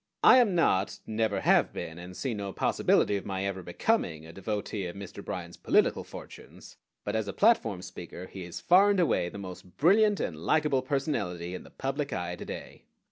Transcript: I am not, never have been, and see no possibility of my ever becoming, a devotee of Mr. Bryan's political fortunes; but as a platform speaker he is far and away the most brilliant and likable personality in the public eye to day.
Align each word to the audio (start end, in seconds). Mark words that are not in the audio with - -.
I 0.23 0.37
am 0.37 0.55
not, 0.55 0.97
never 1.05 1.41
have 1.41 1.71
been, 1.71 1.99
and 1.99 2.17
see 2.17 2.33
no 2.33 2.51
possibility 2.53 3.17
of 3.17 3.25
my 3.27 3.45
ever 3.45 3.61
becoming, 3.61 4.25
a 4.25 4.33
devotee 4.33 4.87
of 4.87 4.95
Mr. 4.95 5.23
Bryan's 5.23 5.57
political 5.57 6.03
fortunes; 6.03 6.75
but 7.03 7.15
as 7.15 7.27
a 7.27 7.33
platform 7.33 7.83
speaker 7.83 8.25
he 8.25 8.43
is 8.43 8.59
far 8.59 8.89
and 8.89 8.99
away 8.99 9.29
the 9.29 9.37
most 9.37 9.77
brilliant 9.77 10.19
and 10.19 10.37
likable 10.39 10.81
personality 10.81 11.53
in 11.53 11.61
the 11.61 11.69
public 11.69 12.11
eye 12.13 12.35
to 12.35 12.45
day. 12.45 12.85